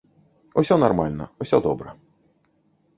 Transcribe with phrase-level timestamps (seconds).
[0.61, 1.89] Усё нармальна, усё добра.